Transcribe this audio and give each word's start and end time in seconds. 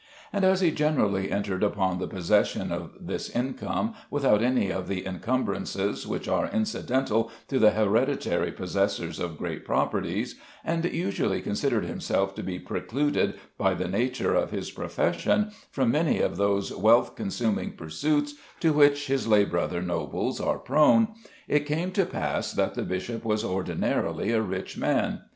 And 0.33 0.43
as 0.43 0.61
he 0.61 0.71
generally 0.71 1.31
entered 1.31 1.61
upon 1.63 1.99
the 1.99 2.07
possession 2.07 2.71
of 2.71 2.89
this 2.99 3.29
income 3.29 3.93
without 4.09 4.41
any 4.41 4.71
of 4.71 4.87
the 4.87 5.05
encumbrances 5.05 6.07
which 6.07 6.27
are 6.27 6.49
incidental 6.51 7.29
to 7.49 7.59
the 7.59 7.69
hereditary 7.73 8.51
possessors 8.51 9.19
of 9.19 9.37
great 9.37 9.63
properties, 9.63 10.37
and 10.65 10.83
usually 10.85 11.39
considered 11.39 11.85
himself 11.85 12.33
to 12.33 12.41
be 12.41 12.57
precluded 12.57 13.35
by 13.59 13.75
the 13.75 13.87
nature 13.87 14.33
of 14.33 14.49
his 14.49 14.71
profession 14.71 15.51
from 15.69 15.91
many 15.91 16.19
of 16.19 16.35
those 16.37 16.73
wealth 16.75 17.15
consuming 17.15 17.73
pursuits 17.73 18.33
to 18.59 18.73
which 18.73 19.05
his 19.05 19.27
lay 19.27 19.45
brother 19.45 19.83
nobles 19.83 20.39
are 20.41 20.57
prone, 20.57 21.09
it 21.47 21.67
came 21.67 21.91
to 21.91 22.07
pass 22.07 22.51
that 22.53 22.73
the 22.73 22.81
bishop 22.81 23.23
was 23.23 23.43
ordinarily 23.45 24.31
a 24.31 24.41
rich 24.41 24.79
man. 24.79 25.21